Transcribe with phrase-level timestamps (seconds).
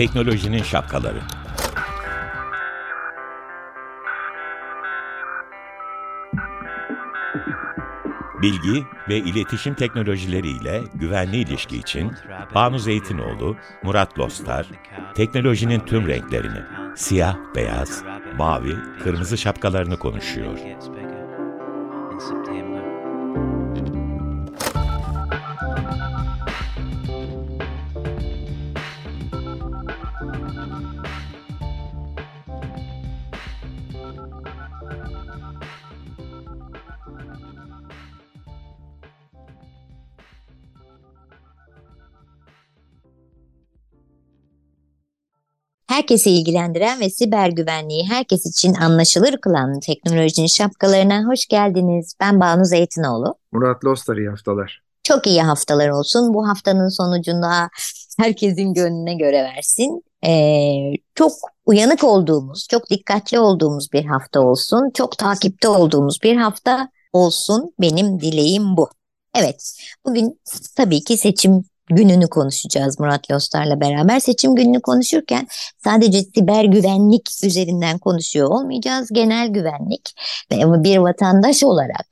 [0.00, 1.20] Teknolojinin şapkaları.
[8.42, 12.12] Bilgi ve iletişim teknolojileriyle güvenli ilişki için
[12.54, 14.66] Banu Zeytinoğlu, Murat Lostar,
[15.14, 16.62] teknolojinin tüm renklerini,
[16.96, 18.04] siyah, beyaz,
[18.40, 20.58] mavi, kırmızı şapkalarını konuşuyor.
[46.00, 52.14] Herkesi ilgilendiren ve siber güvenliği herkes için anlaşılır kılan teknolojinin şapkalarına hoş geldiniz.
[52.20, 53.34] Ben Banu Zeytinoğlu.
[53.52, 54.82] Murat Lostar iyi haftalar.
[55.02, 56.34] Çok iyi haftalar olsun.
[56.34, 57.68] Bu haftanın sonucunda
[58.18, 60.04] herkesin gönlüne göre versin.
[60.26, 61.32] Ee, çok
[61.66, 64.90] uyanık olduğumuz, çok dikkatli olduğumuz bir hafta olsun.
[64.94, 67.74] Çok takipte olduğumuz bir hafta olsun.
[67.80, 68.88] Benim dileğim bu.
[69.34, 69.72] Evet,
[70.06, 70.40] bugün
[70.76, 74.20] tabii ki seçim gününü konuşacağız Murat Lostar'la beraber.
[74.20, 75.46] Seçim gününü konuşurken
[75.84, 79.08] sadece siber güvenlik üzerinden konuşuyor olmayacağız.
[79.12, 80.14] Genel güvenlik
[80.52, 82.06] ve bir vatandaş olarak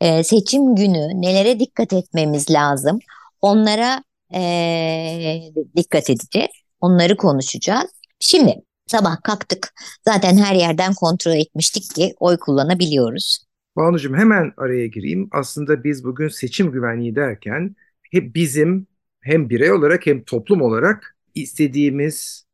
[0.00, 2.98] e, seçim günü nelere dikkat etmemiz lazım?
[3.40, 4.04] Onlara
[4.34, 5.40] e,
[5.76, 6.50] dikkat edeceğiz.
[6.80, 7.90] Onları konuşacağız.
[8.20, 8.54] Şimdi
[8.86, 9.74] sabah kalktık.
[10.04, 13.44] Zaten her yerden kontrol etmiştik ki oy kullanabiliyoruz.
[13.76, 15.28] Banucuğum hemen araya gireyim.
[15.32, 17.76] Aslında biz bugün seçim güvenliği derken
[18.10, 18.86] hep bizim
[19.24, 22.46] hem birey olarak hem toplum olarak istediğimiz,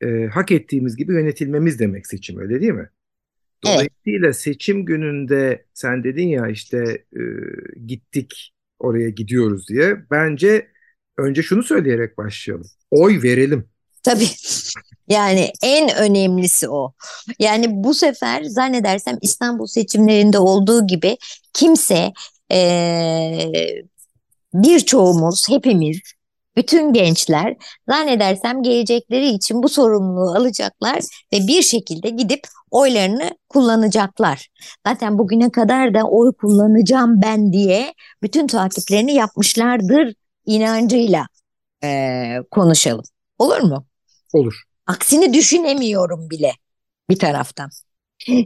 [0.00, 2.88] e, hak ettiğimiz gibi yönetilmemiz demek seçim öyle değil mi?
[3.64, 4.36] Dolayısıyla evet.
[4.36, 7.22] seçim gününde sen dedin ya işte e,
[7.86, 9.96] gittik oraya gidiyoruz diye.
[10.10, 10.68] Bence
[11.18, 12.66] önce şunu söyleyerek başlayalım.
[12.90, 13.68] Oy verelim.
[14.02, 14.28] Tabii.
[15.08, 16.94] Yani en önemlisi o.
[17.38, 21.16] Yani bu sefer zannedersem İstanbul seçimlerinde olduğu gibi
[21.54, 22.12] kimse
[22.52, 23.52] ee,
[24.54, 26.00] birçoğumuz, hepimiz,
[26.56, 27.56] bütün gençler
[27.88, 30.98] zannedersem gelecekleri için bu sorumluluğu alacaklar
[31.32, 34.48] ve bir şekilde gidip oylarını kullanacaklar.
[34.86, 40.14] Zaten bugüne kadar da oy kullanacağım ben diye bütün takiplerini yapmışlardır
[40.46, 41.26] inancıyla
[41.84, 43.04] e, konuşalım.
[43.38, 43.86] Olur mu?
[44.32, 44.62] Olur.
[44.86, 46.52] Aksini düşünemiyorum bile
[47.10, 47.70] bir taraftan.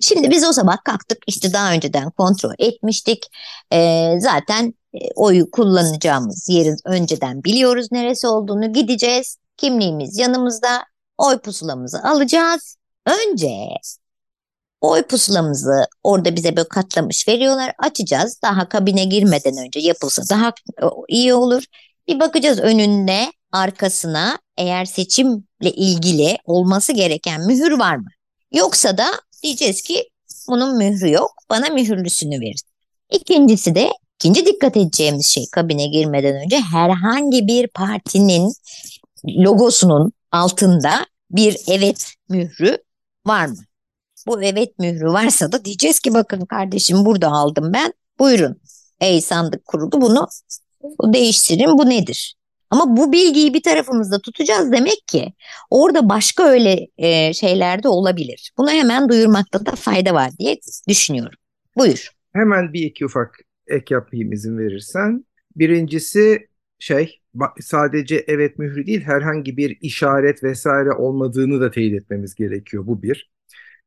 [0.00, 3.26] Şimdi biz o sabah kalktık işte daha önceden kontrol etmiştik.
[3.72, 4.75] E, zaten
[5.15, 9.37] oyu kullanacağımız yeri önceden biliyoruz neresi olduğunu gideceğiz.
[9.56, 10.84] Kimliğimiz yanımızda
[11.19, 12.76] oy pusulamızı alacağız.
[13.06, 13.69] Önce
[14.81, 17.72] oy pusulamızı orada bize böyle katlamış veriyorlar.
[17.78, 18.38] Açacağız.
[18.43, 20.53] Daha kabine girmeden önce yapılsa daha
[21.09, 21.62] iyi olur.
[22.09, 28.09] Bir bakacağız önünde arkasına eğer seçimle ilgili olması gereken mühür var mı?
[28.53, 29.06] Yoksa da
[29.43, 30.09] diyeceğiz ki
[30.49, 31.31] bunun mührü yok.
[31.50, 32.69] Bana mühürlüsünü verin.
[33.10, 38.52] İkincisi de İkinci dikkat edeceğimiz şey kabine girmeden önce herhangi bir partinin
[39.26, 42.78] logosunun altında bir evet mührü
[43.26, 43.56] var mı?
[44.26, 47.92] Bu evet mührü varsa da diyeceğiz ki bakın kardeşim burada aldım ben.
[48.18, 48.60] Buyurun.
[49.00, 50.28] Ey sandık kuruldu bunu
[51.02, 52.36] değiştirin bu nedir?
[52.70, 55.32] Ama bu bilgiyi bir tarafımızda tutacağız demek ki
[55.70, 58.52] orada başka öyle e, şeyler de olabilir.
[58.58, 60.56] Bunu hemen duyurmakta da fayda var diye
[60.88, 61.38] düşünüyorum.
[61.76, 62.10] Buyur.
[62.32, 65.24] Hemen bir iki ufak ek yapayım izin verirsen.
[65.56, 66.48] Birincisi
[66.78, 67.20] şey
[67.60, 73.30] sadece evet mührü değil herhangi bir işaret vesaire olmadığını da teyit etmemiz gerekiyor bu bir.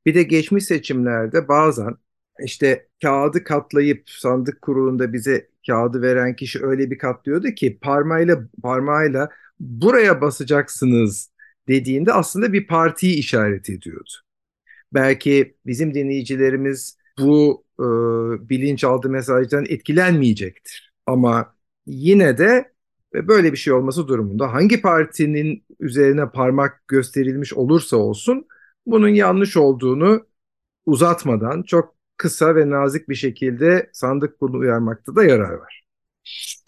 [0.06, 1.96] Bir de geçmiş seçimlerde bazen
[2.44, 9.30] işte kağıdı katlayıp sandık kurulunda bize kağıdı veren kişi öyle bir katlıyordu ki parmağıyla parmağıyla
[9.60, 11.32] buraya basacaksınız
[11.68, 14.10] dediğinde aslında bir partiyi işaret ediyordu.
[14.94, 17.86] Belki bizim dinleyicilerimiz bu e,
[18.50, 20.94] bilinçaltı mesajdan etkilenmeyecektir.
[21.06, 21.56] Ama
[21.86, 22.72] yine de
[23.14, 28.46] böyle bir şey olması durumunda hangi partinin üzerine parmak gösterilmiş olursa olsun
[28.86, 30.26] bunun yanlış olduğunu
[30.86, 35.84] uzatmadan çok kısa ve nazik bir şekilde sandık bunu uyarmakta da yarar var.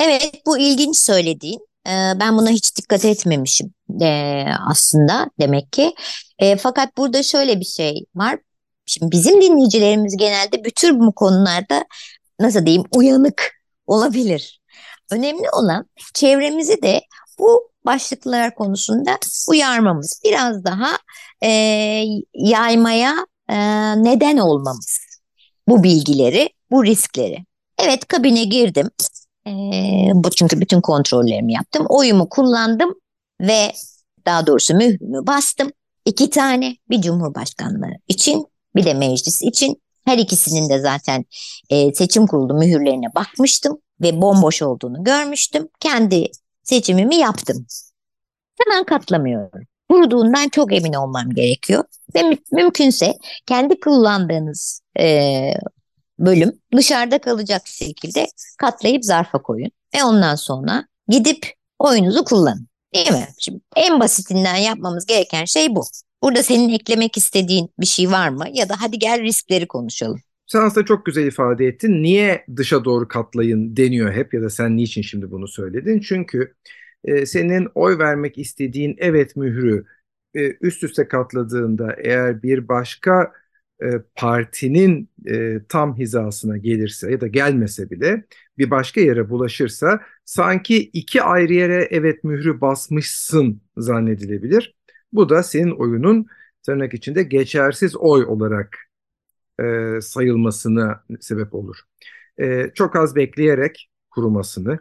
[0.01, 1.59] Evet bu ilginç söylediğin.
[1.87, 5.93] Ee, ben buna hiç dikkat etmemişim ee, aslında demek ki.
[6.39, 8.39] Ee, fakat burada şöyle bir şey var.
[8.85, 11.85] Şimdi bizim dinleyicilerimiz genelde bütün bu konularda
[12.39, 13.53] nasıl diyeyim uyanık
[13.87, 14.61] olabilir.
[15.11, 17.01] Önemli olan çevremizi de
[17.39, 19.17] bu başlıklar konusunda
[19.49, 20.21] uyarmamız.
[20.23, 20.97] Biraz daha
[21.43, 21.49] e,
[22.33, 23.13] yaymaya
[23.49, 23.57] e,
[24.03, 24.99] neden olmamız.
[25.67, 27.45] Bu bilgileri, bu riskleri.
[27.79, 28.89] Evet kabine girdim.
[29.47, 29.51] E,
[30.13, 31.85] bu çünkü bütün kontrollerimi yaptım.
[31.89, 32.93] Oyumu kullandım
[33.41, 33.71] ve
[34.25, 35.71] daha doğrusu mührümü bastım.
[36.05, 39.81] İki tane bir cumhurbaşkanlığı için bir de meclis için.
[40.05, 41.25] Her ikisinin de zaten
[41.69, 45.67] e, seçim kurulu mühürlerine bakmıştım ve bomboş olduğunu görmüştüm.
[45.79, 46.31] Kendi
[46.63, 47.65] seçimimi yaptım.
[48.59, 49.61] Hemen katlamıyorum.
[49.89, 51.83] Kuruduğundan çok emin olmam gerekiyor.
[52.15, 53.13] Ve mü mümkünse
[53.45, 55.29] kendi kullandığınız e,
[56.19, 58.27] bölüm dışarıda kalacak şekilde
[58.57, 59.71] katlayıp zarfa koyun.
[59.95, 62.67] Ve ondan sonra gidip oyunuzu kullanın.
[62.95, 63.27] Değil mi?
[63.39, 65.85] Şimdi en basitinden yapmamız gereken şey bu.
[66.23, 68.45] Burada senin eklemek istediğin bir şey var mı?
[68.53, 70.19] Ya da hadi gel riskleri konuşalım.
[70.47, 72.03] Sen aslında çok güzel ifade ettin.
[72.03, 75.99] Niye dışa doğru katlayın deniyor hep ya da sen niçin şimdi bunu söyledin?
[75.99, 76.53] Çünkü
[77.05, 79.85] e, senin oy vermek istediğin evet mührü
[80.35, 83.31] e, üst üste katladığında eğer bir başka
[83.83, 88.25] e, partinin e, tam hizasına gelirse ya da gelmese bile
[88.57, 94.75] bir başka yere bulaşırsa sanki iki ayrı yere evet mührü basmışsın zannedilebilir.
[95.13, 96.27] Bu da senin oyunun
[96.63, 98.77] tırnak içinde geçersiz oy olarak
[99.61, 101.77] e, sayılmasına sebep olur.
[102.41, 104.79] E, çok az bekleyerek kurumasını,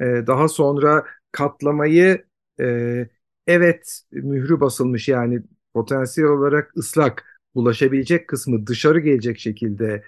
[0.00, 2.24] e, daha sonra katlamayı
[2.60, 3.08] e,
[3.46, 5.42] evet mührü basılmış yani
[5.74, 10.04] potansiyel olarak ıslak bulaşabilecek kısmı dışarı gelecek şekilde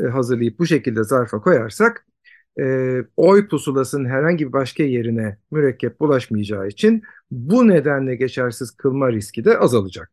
[0.00, 2.06] e, hazırlayıp bu şekilde zarfa koyarsak
[2.60, 2.64] e,
[3.16, 9.58] oy pusulasının herhangi bir başka yerine mürekkep bulaşmayacağı için bu nedenle geçersiz kılma riski de
[9.58, 10.12] azalacak.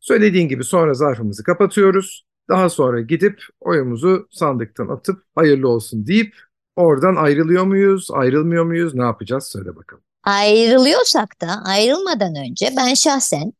[0.00, 2.24] Söylediğin gibi sonra zarfımızı kapatıyoruz.
[2.48, 6.34] Daha sonra gidip oyumuzu sandıktan atıp hayırlı olsun deyip
[6.76, 10.04] oradan ayrılıyor muyuz, ayrılmıyor muyuz, ne yapacağız söyle bakalım.
[10.24, 13.52] Ayrılıyorsak da ayrılmadan önce ben şahsen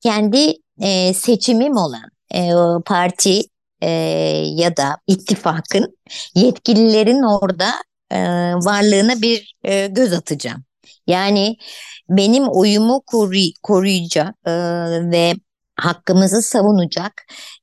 [0.00, 2.50] kendi e, seçimim olan e,
[2.86, 3.40] parti
[3.80, 3.88] e,
[4.54, 5.98] ya da ittifakın
[6.34, 7.70] yetkililerin orada
[8.10, 8.18] e,
[8.54, 10.64] varlığına bir e, göz atacağım.
[11.06, 11.56] Yani
[12.08, 14.52] benim oyumu koruy koruyacak e,
[15.10, 15.34] ve
[15.76, 17.12] hakkımızı savunacak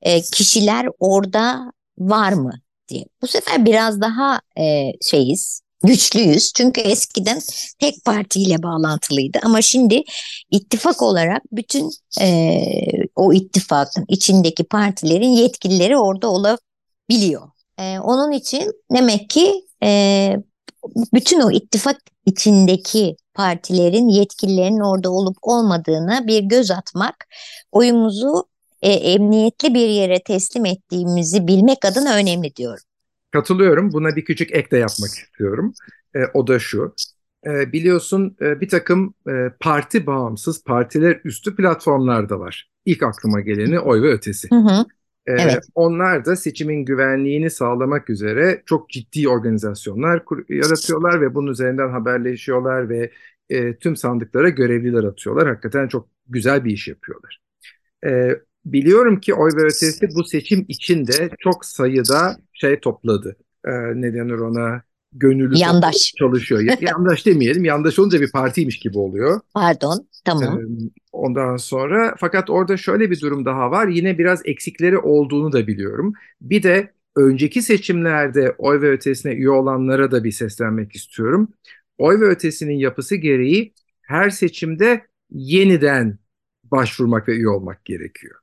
[0.01, 2.53] e, kişiler orada var mı
[2.87, 3.05] diye.
[3.21, 6.53] Bu sefer biraz daha e, şeyiz, güçlüyüz.
[6.55, 7.39] Çünkü eskiden
[7.79, 10.03] tek partiyle bağlantılıydı ama şimdi
[10.51, 11.89] ittifak olarak bütün
[12.21, 12.61] e,
[13.15, 17.49] o ittifakın içindeki partilerin yetkilileri orada olabiliyor.
[17.79, 20.35] E, onun için demek ki e,
[21.13, 27.27] bütün o ittifak içindeki partilerin yetkililerinin orada olup olmadığına bir göz atmak,
[27.71, 28.45] oyumuzu
[28.81, 32.83] e, emniyetli bir yere teslim ettiğimizi bilmek adına önemli diyorum.
[33.31, 33.91] Katılıyorum.
[33.91, 35.73] Buna bir küçük ek de yapmak istiyorum.
[36.15, 36.93] E, o da şu.
[37.45, 42.71] E, biliyorsun e, bir takım e, parti bağımsız, partiler üstü platformlar da var.
[42.85, 44.49] İlk aklıma geleni oy ve ötesi.
[44.49, 44.85] Hı hı.
[45.25, 45.63] E, evet.
[45.75, 53.11] Onlar da seçimin güvenliğini sağlamak üzere çok ciddi organizasyonlar yaratıyorlar ve bunun üzerinden haberleşiyorlar ve
[53.49, 55.47] e, tüm sandıklara görevliler atıyorlar.
[55.47, 57.41] Hakikaten çok güzel bir iş yapıyorlar.
[58.05, 63.35] E, biliyorum ki oy ve ötesi bu seçim için de çok sayıda şey topladı.
[63.65, 64.81] E, ne denir ona?
[65.13, 66.61] Gönüllü yandaş çalışıyor.
[66.81, 67.65] yandaş demeyelim.
[67.65, 69.39] Yandaş olunca bir partiymiş gibi oluyor.
[69.53, 70.07] Pardon.
[70.25, 70.59] Tamam.
[70.59, 70.63] E,
[71.11, 73.87] ondan sonra fakat orada şöyle bir durum daha var.
[73.87, 76.13] Yine biraz eksikleri olduğunu da biliyorum.
[76.41, 81.53] Bir de önceki seçimlerde oy ve ötesine üye olanlara da bir seslenmek istiyorum.
[81.97, 86.19] Oy ve ötesinin yapısı gereği her seçimde yeniden
[86.63, 88.35] başvurmak ve üye olmak gerekiyor.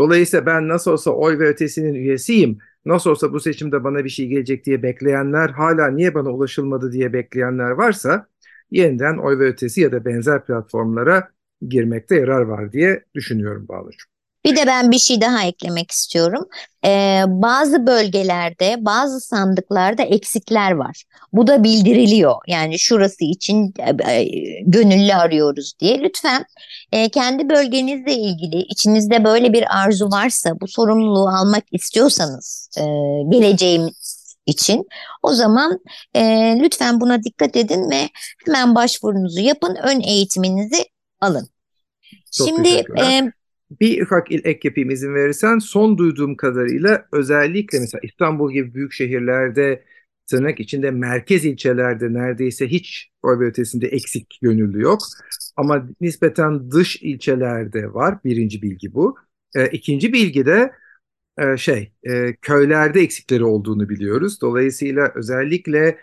[0.00, 4.26] Dolayısıyla ben nasıl olsa oy ve ötesinin üyesiyim, nasıl olsa bu seçimde bana bir şey
[4.28, 8.26] gelecek diye bekleyenler, hala niye bana ulaşılmadı diye bekleyenler varsa
[8.70, 11.30] yeniden oy ve ötesi ya da benzer platformlara
[11.68, 14.10] girmekte yarar var diye düşünüyorum Bağlıcığım.
[14.44, 16.48] Bir de ben bir şey daha eklemek istiyorum.
[16.84, 21.04] Ee, bazı bölgelerde, bazı sandıklarda eksikler var.
[21.32, 22.36] Bu da bildiriliyor.
[22.46, 24.28] Yani şurası için e, e,
[24.66, 26.00] gönüllü arıyoruz diye.
[26.00, 26.44] Lütfen
[26.92, 32.82] e, kendi bölgenizle ilgili içinizde böyle bir arzu varsa, bu sorumluluğu almak istiyorsanız e,
[33.28, 34.86] geleceğimiz için
[35.22, 35.80] o zaman
[36.14, 36.22] e,
[36.60, 38.08] lütfen buna dikkat edin ve
[38.46, 40.84] hemen başvurunuzu yapın, ön eğitiminizi
[41.20, 41.48] alın.
[42.32, 43.32] Çok Şimdi e,
[43.80, 45.58] bir ufak ek yapayım izin verirsen.
[45.58, 49.84] Son duyduğum kadarıyla özellikle mesela İstanbul gibi büyük şehirlerde
[50.30, 55.00] tırnak içinde merkez ilçelerde neredeyse hiç oy ötesinde eksik gönüllü yok.
[55.56, 58.24] Ama nispeten dış ilçelerde var.
[58.24, 59.16] Birinci bilgi bu.
[59.54, 60.72] E, ikinci bilgi de
[61.38, 64.40] e, şey e, köylerde eksikleri olduğunu biliyoruz.
[64.40, 65.98] Dolayısıyla özellikle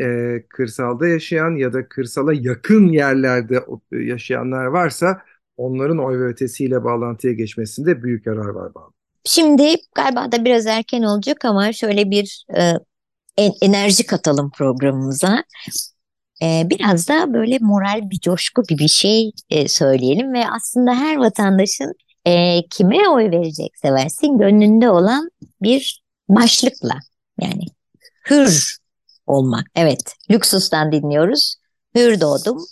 [0.00, 5.22] e, kırsalda yaşayan ya da kırsala yakın yerlerde yaşayanlar varsa
[5.60, 8.90] onların oy ve ötesiyle bağlantıya geçmesinde büyük yarar var bağlı.
[9.24, 12.44] Şimdi galiba da biraz erken olacak ama şöyle bir
[13.38, 15.44] e, enerji katalım programımıza.
[16.42, 21.16] E, biraz da böyle moral bir coşku bir bir şey e, söyleyelim ve aslında her
[21.16, 21.92] vatandaşın
[22.26, 25.30] e, kime oy verecekse versin gönlünde olan
[25.62, 26.94] bir başlıkla
[27.40, 27.64] yani
[28.30, 28.76] hür
[29.26, 29.66] olmak.
[29.74, 31.56] Evet, Lüksus'tan dinliyoruz.
[31.94, 32.66] Hür doğdum,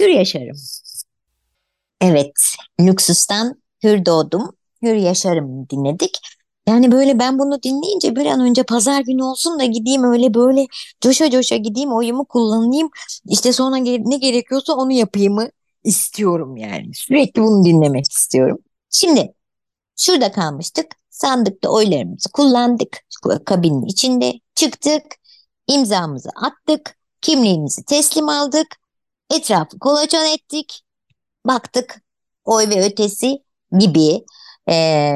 [0.00, 0.56] hür yaşarım.
[2.00, 2.32] Evet,
[2.80, 6.18] Lüksus'tan hür doğdum, hür yaşarım dinledik.
[6.68, 10.66] Yani böyle ben bunu dinleyince bir an önce pazar günü olsun da gideyim öyle böyle
[11.00, 12.90] coşa coşa gideyim oyumu kullanayım.
[13.28, 15.38] İşte sonra ne gerekiyorsa onu yapayım
[15.84, 16.90] istiyorum yani.
[16.94, 18.58] Sürekli bunu dinlemek istiyorum.
[18.90, 19.34] Şimdi
[19.96, 20.86] şurada kalmıştık.
[21.10, 22.98] Sandıkta oylarımızı kullandık.
[23.46, 25.02] Kabinin içinde çıktık.
[25.66, 26.98] imzamızı attık.
[27.22, 28.66] Kimliğimizi teslim aldık.
[29.30, 30.82] Etrafı kolaçan ettik.
[31.48, 32.02] Baktık
[32.44, 33.42] oy ve ötesi
[33.78, 34.24] gibi
[34.70, 35.12] e,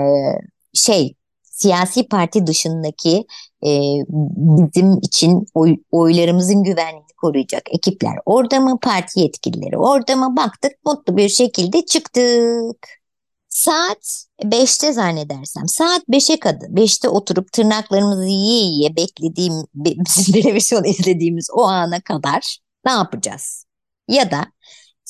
[0.75, 3.27] şey siyasi parti dışındaki
[3.65, 3.71] e,
[4.09, 11.17] bizim için oy, oylarımızın güvenliğini koruyacak ekipler orada mı, parti yetkilileri orada mı baktık mutlu
[11.17, 13.03] bir şekilde çıktık.
[13.49, 15.69] Saat 5'te zannedersem.
[15.69, 16.69] Saat 5'e kadar.
[16.69, 23.65] 5'te oturup tırnaklarımızı yiye yiye beklediğim, bizim televizyon izlediğimiz o ana kadar ne yapacağız?
[24.09, 24.47] Ya da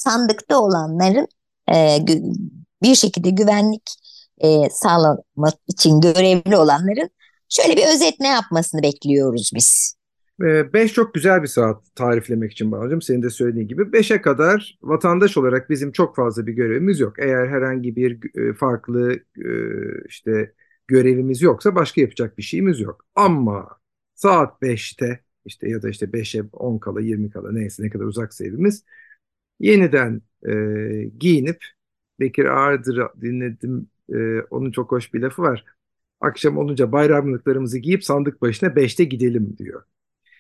[0.02, 1.26] sandıkta olanların
[1.75, 1.99] e,
[2.82, 3.82] bir şekilde güvenlik
[4.38, 7.11] e, sağlamak için görevli olanların
[7.49, 9.97] şöyle bir özet ne yapmasını bekliyoruz biz.
[10.40, 13.02] 5 çok güzel bir saat tariflemek için Bağcım.
[13.02, 17.14] Senin de söylediğin gibi 5'e kadar vatandaş olarak bizim çok fazla bir görevimiz yok.
[17.18, 19.49] Eğer herhangi bir e, farklı e,
[20.09, 20.52] işte
[20.87, 23.04] görevimiz yoksa başka yapacak bir şeyimiz yok.
[23.14, 23.68] Ama
[24.14, 28.44] saat 5'te işte ya da işte 5'e 10 kala 20 kala neyse ne kadar uzaksa
[28.44, 28.85] evimiz
[29.62, 30.52] yeniden e,
[31.19, 31.64] giyinip
[32.21, 35.64] Bekir Ağırdır dinledim e, onun çok hoş bir lafı var.
[36.21, 39.83] Akşam olunca bayramlıklarımızı giyip sandık başına 5'te gidelim diyor.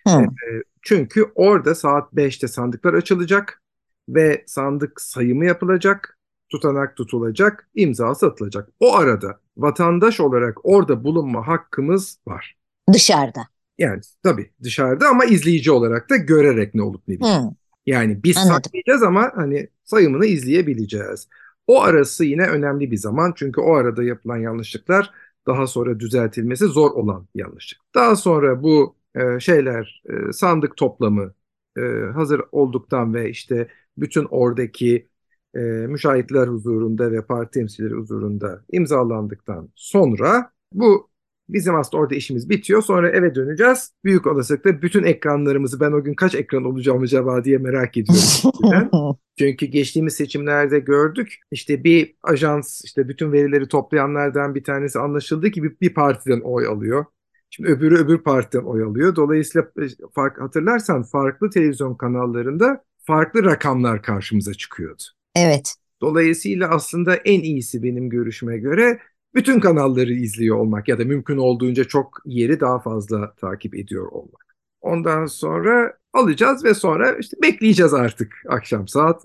[0.08, 3.62] E, çünkü orada saat 5'te sandıklar açılacak
[4.08, 8.68] ve sandık sayımı yapılacak, tutanak tutulacak, imza satılacak.
[8.80, 12.56] O arada vatandaş olarak orada bulunma hakkımız var.
[12.92, 13.40] Dışarıda.
[13.78, 17.54] Yani tabii dışarıda ama izleyici olarak da görerek ne olup ne bittiğini.
[17.86, 18.54] Yani biz Anladım.
[18.54, 21.28] saklayacağız ama hani sayımını izleyebileceğiz.
[21.66, 25.10] O arası yine önemli bir zaman çünkü o arada yapılan yanlışlıklar
[25.46, 27.80] daha sonra düzeltilmesi zor olan yanlışlık.
[27.94, 31.34] Daha sonra bu e, şeyler e, sandık toplamı
[31.78, 31.80] e,
[32.14, 35.08] hazır olduktan ve işte bütün oradaki
[35.54, 41.10] e, müşahitler huzurunda ve parti temsilcileri huzurunda imzalandıktan sonra bu
[41.48, 42.82] bizim aslında orada işimiz bitiyor.
[42.82, 43.92] Sonra eve döneceğiz.
[44.04, 49.16] Büyük olasılıkla bütün ekranlarımızı ben o gün kaç ekran olacağım acaba diye merak ediyorum.
[49.38, 51.34] Çünkü geçtiğimiz seçimlerde gördük.
[51.50, 56.66] İşte bir ajans işte bütün verileri toplayanlardan bir tanesi anlaşıldı ki bir, bir partiden oy
[56.66, 57.04] alıyor.
[57.50, 59.16] Şimdi öbürü öbür partiden oy alıyor.
[59.16, 65.02] Dolayısıyla e, fark, hatırlarsan farklı televizyon kanallarında farklı rakamlar karşımıza çıkıyordu.
[65.36, 65.74] Evet.
[66.00, 68.98] Dolayısıyla aslında en iyisi benim görüşüme göre
[69.34, 74.56] bütün kanalları izliyor olmak ya da mümkün olduğunca çok yeri daha fazla takip ediyor olmak.
[74.80, 79.22] Ondan sonra alacağız ve sonra işte bekleyeceğiz artık akşam saat.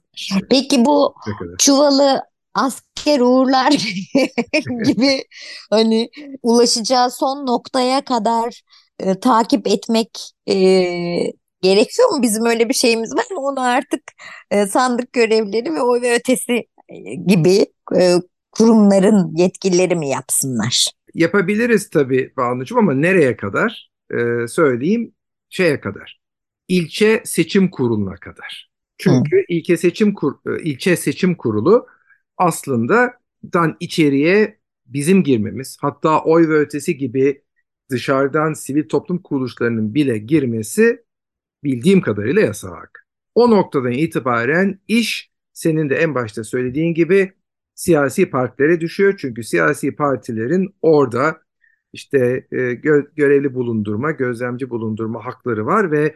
[0.49, 1.13] Peki bu
[1.59, 2.21] çuvalı
[2.53, 3.71] asker uğurlar
[4.85, 5.23] gibi
[5.69, 6.09] hani
[6.43, 8.61] ulaşacağı son noktaya kadar
[8.99, 10.55] e, takip etmek e,
[11.61, 12.21] gerekiyor mu?
[12.21, 13.39] Bizim öyle bir şeyimiz var mı?
[13.39, 14.01] Onu artık
[14.51, 18.13] e, sandık görevlileri ve oy ve ötesi e, gibi e,
[18.57, 20.91] kurumların yetkilileri mi yapsınlar?
[21.13, 23.91] Yapabiliriz tabii Banucuğum ama nereye kadar?
[24.11, 25.13] E, söyleyeyim
[25.49, 26.19] şeye kadar.
[26.67, 28.71] İlçe seçim kuruluna kadar.
[28.97, 29.41] Çünkü Hı.
[29.47, 31.87] ilçe seçim kur, e, ilçe seçim kurulu
[32.37, 33.13] aslında
[33.53, 37.41] dan içeriye bizim girmemiz hatta oy ve ötesi gibi
[37.91, 41.03] dışarıdan sivil toplum kuruluşlarının bile girmesi
[41.63, 43.07] bildiğim kadarıyla yasak.
[43.35, 47.33] O noktadan itibaren iş senin de en başta söylediğin gibi
[47.77, 49.15] siyasi partilere düşüyor.
[49.17, 51.41] Çünkü siyasi partilerin orada
[51.93, 56.15] işte e, gö görevli bulundurma, gözlemci bulundurma hakları var ve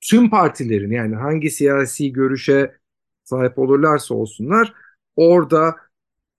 [0.00, 2.76] tüm partilerin yani hangi siyasi görüşe
[3.24, 4.74] sahip olurlarsa olsunlar
[5.16, 5.76] orada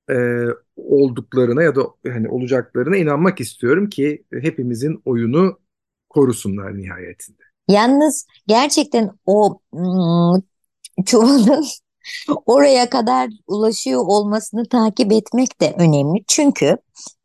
[0.09, 5.59] e, olduklarına ya da hani olacaklarına inanmak istiyorum ki hepimizin oyunu
[6.09, 7.43] korusunlar nihayetinde.
[7.67, 10.41] Yalnız gerçekten o ıı,
[11.05, 11.65] çuvalın
[12.45, 16.23] oraya kadar ulaşıyor olmasını takip etmek de önemli.
[16.27, 16.77] Çünkü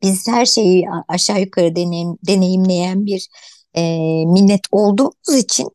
[0.02, 3.28] biz her şeyi aşağı yukarı deneyim, deneyimleyen bir
[3.74, 3.82] e,
[4.26, 5.68] millet olduğumuz için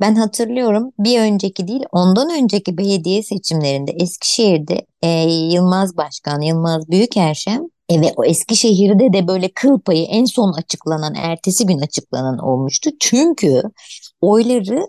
[0.00, 5.08] ben hatırlıyorum bir önceki değil ondan önceki belediye seçimlerinde Eskişehir'de e,
[5.52, 11.14] Yılmaz Başkan, Yılmaz Büyükerşen E ve o Eskişehir'de de böyle kıl payı en son açıklanan,
[11.14, 12.90] ertesi gün açıklanan olmuştu.
[13.00, 13.62] Çünkü
[14.20, 14.86] oyları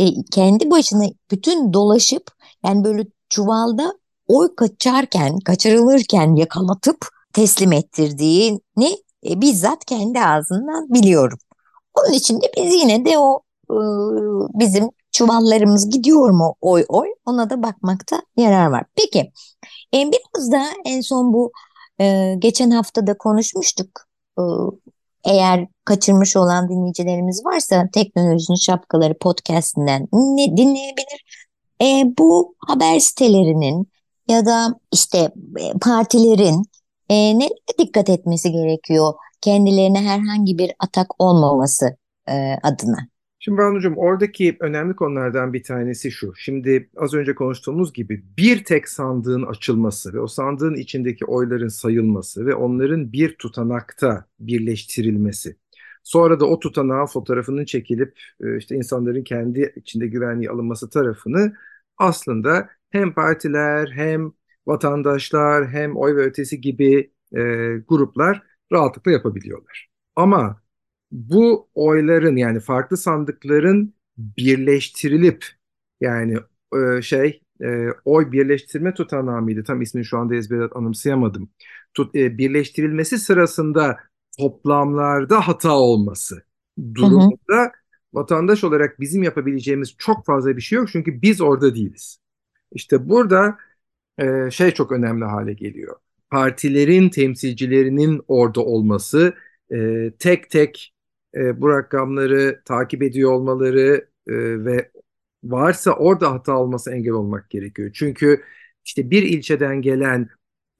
[0.00, 2.30] e, kendi başına bütün dolaşıp
[2.64, 3.94] yani böyle çuvalda
[4.28, 11.38] oy kaçarken, kaçırılırken yakalatıp teslim ettirdiğini e, bizzat kendi ağzından biliyorum.
[11.94, 13.40] Onun için de biz yine de o
[13.70, 13.76] e,
[14.60, 18.84] bizim çuvallarımız gidiyor mu oy oy ona da bakmakta yarar var.
[18.94, 19.32] Peki
[19.94, 21.52] e, biraz da en son bu
[22.00, 23.88] e, geçen hafta da konuşmuştuk.
[24.38, 24.42] E,
[25.24, 31.24] eğer kaçırmış olan dinleyicilerimiz varsa Teknolojinin Şapkaları podcastinden dinleyebilir.
[31.82, 33.88] E, bu haber sitelerinin
[34.28, 35.18] ya da işte
[35.60, 36.64] e, partilerin
[37.08, 37.48] e, ne
[37.78, 41.96] dikkat etmesi gerekiyor kendilerine herhangi bir atak olmaması
[42.28, 42.98] e, adına?
[43.42, 46.32] Şimdi Banu'cum oradaki önemli konulardan bir tanesi şu.
[46.36, 52.46] Şimdi az önce konuştuğumuz gibi bir tek sandığın açılması ve o sandığın içindeki oyların sayılması
[52.46, 55.56] ve onların bir tutanakta birleştirilmesi.
[56.02, 61.52] Sonra da o tutanağın fotoğrafının çekilip e, işte insanların kendi içinde güvenliği alınması tarafını
[61.98, 64.32] aslında hem partiler hem
[64.66, 67.40] vatandaşlar hem oy ve ötesi gibi e,
[67.88, 68.42] gruplar
[68.72, 69.90] rahatlıkla yapabiliyorlar.
[70.16, 70.59] Ama
[71.12, 75.46] bu oyların yani farklı sandıkların birleştirilip
[76.00, 76.36] yani
[76.74, 79.64] e, şey e, oy birleştirme tutanağı mıydı?
[79.64, 81.50] Tam ismini şu anda ezbere anımsayamadım.
[81.94, 83.98] Tut, e, birleştirilmesi sırasında
[84.38, 86.42] toplamlarda hata olması
[86.94, 87.70] durumunda hı hı.
[88.12, 92.18] vatandaş olarak bizim yapabileceğimiz çok fazla bir şey yok çünkü biz orada değiliz.
[92.72, 93.58] İşte burada
[94.18, 95.96] e, şey çok önemli hale geliyor.
[96.30, 99.34] Partilerin temsilcilerinin orada olması,
[99.72, 100.94] e, tek tek
[101.36, 104.34] e, bu rakamları takip ediyor olmaları e,
[104.64, 104.90] ve
[105.44, 107.90] varsa orada hata olması engel olmak gerekiyor.
[107.94, 108.42] Çünkü
[108.84, 110.28] işte bir ilçeden gelen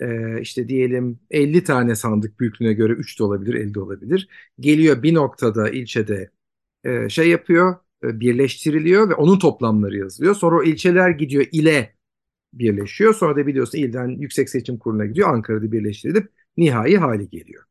[0.00, 4.28] e, işte diyelim 50 tane sandık büyüklüğüne göre 3 de olabilir 50 de olabilir.
[4.60, 6.30] Geliyor bir noktada ilçede
[6.84, 10.34] e, şey yapıyor e, birleştiriliyor ve onun toplamları yazılıyor.
[10.34, 11.94] Sonra o ilçeler gidiyor ile
[12.52, 13.14] birleşiyor.
[13.14, 15.28] Sonra da biliyorsun ilden Yüksek Seçim Kurulu'na gidiyor.
[15.28, 17.64] Ankara'da birleştirilip nihai hali geliyor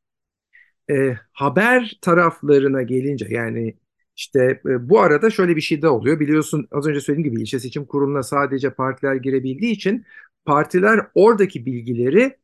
[0.89, 3.77] e, haber taraflarına gelince yani
[4.15, 6.19] işte e, bu arada şöyle bir şey de oluyor.
[6.19, 10.05] Biliyorsun az önce söylediğim gibi ilçe seçim kuruluna sadece partiler girebildiği için
[10.45, 12.37] partiler oradaki bilgileri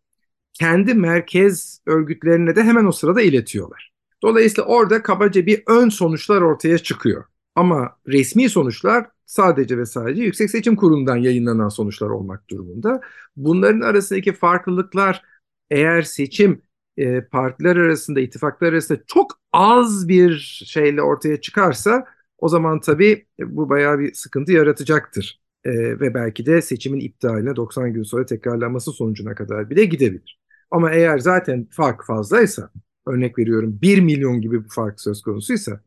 [0.53, 3.93] kendi merkez örgütlerine de hemen o sırada iletiyorlar.
[4.23, 7.25] Dolayısıyla orada kabaca bir ön sonuçlar ortaya çıkıyor.
[7.55, 13.01] Ama resmi sonuçlar sadece ve sadece Yüksek Seçim Kurulu'ndan yayınlanan sonuçlar olmak durumunda.
[13.36, 15.21] Bunların arasındaki farklılıklar
[15.69, 16.62] eğer seçim
[16.97, 22.05] e, partiler arasında, ittifaklar arasında çok az bir şeyle ortaya çıkarsa
[22.38, 25.41] o zaman tabii bu bayağı bir sıkıntı yaratacaktır.
[25.63, 30.39] E, ve belki de seçimin iptaline 90 gün sonra tekrarlanması sonucuna kadar bile gidebilir.
[30.71, 32.71] Ama eğer zaten fark fazlaysa,
[33.08, 35.81] örnek veriyorum 1 milyon gibi bir fark söz konusuysa,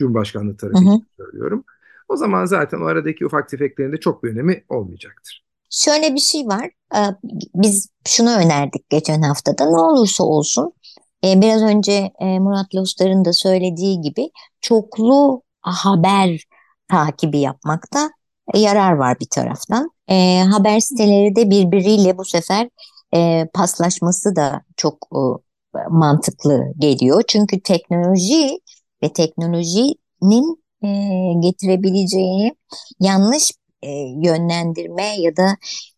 [0.00, 1.64] Cumhurbaşkanlığı tarafı için söylüyorum,
[2.08, 5.44] o zaman zaten o aradaki ufak tefeklerin de çok bir önemi olmayacaktır.
[5.72, 6.70] Şöyle bir şey var.
[6.94, 6.98] Ee,
[7.54, 9.64] biz şunu önerdik geçen haftada.
[9.70, 10.72] Ne olursa olsun
[11.24, 14.30] e, biraz önce e, Murat Lostar'ın da söylediği gibi
[14.60, 16.44] çoklu haber
[16.88, 18.10] takibi yapmakta
[18.54, 19.90] yarar var bir taraftan.
[20.08, 22.68] E, haber siteleri de birbiriyle bu sefer
[23.54, 25.08] paslaşması da çok
[25.90, 27.22] mantıklı geliyor.
[27.28, 28.58] Çünkü teknoloji
[29.02, 30.62] ve teknolojinin
[31.42, 32.54] getirebileceği
[33.00, 33.52] yanlış
[33.82, 33.90] e,
[34.24, 35.56] yönlendirme ya da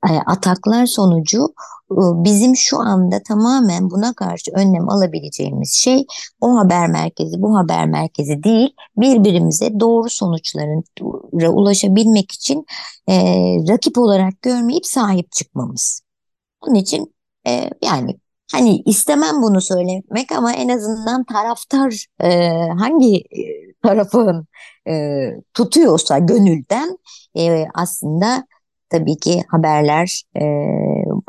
[0.08, 1.54] e, ataklar sonucu
[1.90, 6.06] e, bizim şu anda tamamen buna karşı önlem alabileceğimiz şey
[6.40, 10.82] o haber merkezi bu haber merkezi değil birbirimize doğru sonuçlara
[11.50, 12.66] ulaşabilmek için
[13.08, 13.14] e,
[13.68, 16.02] rakip olarak görmeyip sahip çıkmamız.
[16.60, 17.14] Onun için
[17.46, 18.16] e, yani
[18.52, 23.24] hani istemem bunu söylemek ama en azından taraftar e, hangi
[23.82, 24.46] tarafın
[24.88, 26.98] e, tutuyorsa gönülden
[27.36, 28.46] e, aslında
[28.90, 30.42] tabii ki haberler e,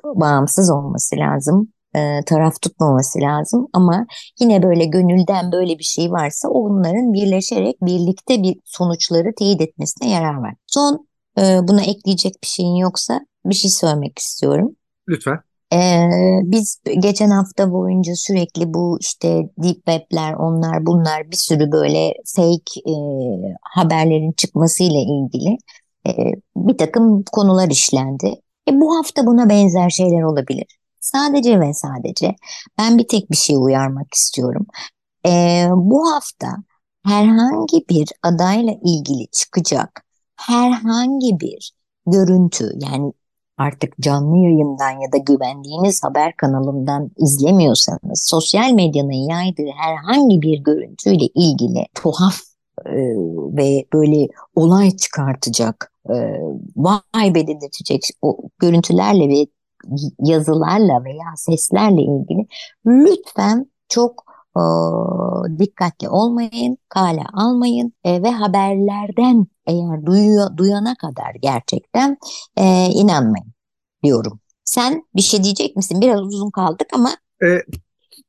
[0.04, 1.67] bağımsız olması lazım.
[1.95, 4.06] E, taraf tutmaması lazım ama
[4.39, 10.34] yine böyle gönülden böyle bir şey varsa onların birleşerek birlikte bir sonuçları teyit etmesine yarar
[10.34, 10.54] var.
[10.67, 14.75] Son e, buna ekleyecek bir şeyin yoksa bir şey söylemek istiyorum.
[15.08, 15.39] Lütfen.
[15.73, 16.10] Ee,
[16.43, 22.80] biz geçen hafta boyunca sürekli bu işte deep web'ler onlar bunlar bir sürü böyle fake
[22.89, 22.93] e,
[23.62, 25.58] haberlerin çıkmasıyla ilgili
[26.08, 26.12] e,
[26.56, 28.41] bir takım konular işlendi.
[28.69, 30.78] E, bu hafta buna benzer şeyler olabilir.
[30.99, 32.36] Sadece ve sadece
[32.78, 34.65] ben bir tek bir şey uyarmak istiyorum.
[35.28, 36.47] E, bu hafta
[37.06, 41.71] herhangi bir adayla ilgili çıkacak herhangi bir
[42.08, 43.13] görüntü yani
[43.58, 51.26] artık canlı yayından ya da güvendiğiniz haber kanalından izlemiyorsanız sosyal medyanın yaydığı herhangi bir görüntüyle
[51.36, 52.36] ilgili tuhaf
[52.86, 52.94] e,
[53.58, 56.15] ve böyle olay çıkartacak, e,
[56.76, 59.48] vay be dedirtecek o görüntülerle ve
[60.20, 62.48] yazılarla veya seslerle ilgili
[62.86, 64.26] lütfen çok
[64.58, 64.63] e,
[65.60, 72.18] dikkatli olmayın, kale almayın e, ve haberlerden eğer duyuyor, duyana kadar gerçekten
[72.58, 73.54] e, inanmayın
[74.04, 74.39] diyorum.
[74.65, 76.02] Sen bir şey diyecek misin?
[76.02, 77.10] Biraz uzun kaldık ama.
[77.44, 77.62] E,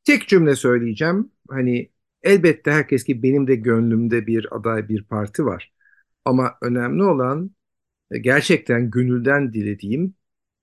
[0.04, 1.30] tek cümle söyleyeceğim.
[1.50, 1.90] Hani
[2.22, 5.72] elbette herkes gibi benim de gönlümde bir aday bir parti var.
[6.24, 7.50] Ama önemli olan
[8.10, 10.14] e, gerçekten gönülden dilediğim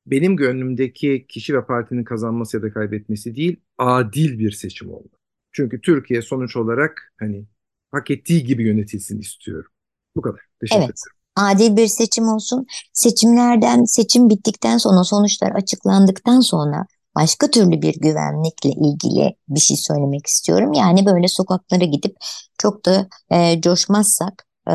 [0.06, 5.17] benim gönlümdeki kişi ve partinin kazanması ya da kaybetmesi değil, adil bir seçim oldu.
[5.53, 7.45] Çünkü Türkiye sonuç olarak hani
[7.91, 9.71] hak ettiği gibi yönetilsin istiyorum.
[10.15, 10.41] Bu kadar.
[10.61, 10.89] Teşekkür evet.
[10.89, 11.23] ederim.
[11.35, 12.65] Adil bir seçim olsun.
[12.93, 16.85] Seçimlerden, seçim bittikten sonra, sonuçlar açıklandıktan sonra
[17.15, 20.73] başka türlü bir güvenlikle ilgili bir şey söylemek istiyorum.
[20.73, 22.15] Yani böyle sokaklara gidip
[22.57, 24.73] çok da e, coşmazsak e,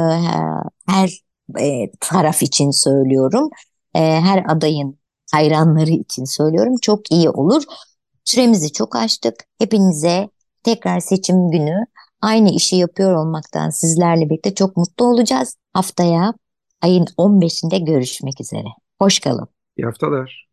[0.87, 1.23] her
[1.61, 3.51] e, taraf için söylüyorum.
[3.95, 4.99] E, her adayın
[5.33, 6.75] hayranları için söylüyorum.
[6.83, 7.63] Çok iyi olur.
[8.25, 9.35] Süremizi çok açtık.
[9.59, 10.29] Hepinize
[10.63, 11.85] tekrar seçim günü
[12.23, 15.57] aynı işi yapıyor olmaktan sizlerle birlikte çok mutlu olacağız.
[15.73, 16.35] Haftaya
[16.83, 18.69] ayın 15'inde görüşmek üzere.
[19.01, 19.49] Hoş kalın.
[19.77, 20.48] İyi haftalar.